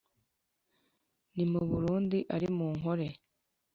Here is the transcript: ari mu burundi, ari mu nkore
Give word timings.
ari 1.33 1.43
mu 1.51 1.61
burundi, 1.69 2.19
ari 2.35 2.47
mu 2.57 2.67
nkore 2.77 3.07